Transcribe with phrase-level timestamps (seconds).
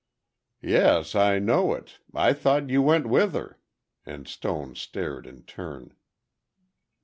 [0.63, 3.59] "Yes, I know it—I thought you went with her!"
[4.03, 5.93] and Stone stared in turn.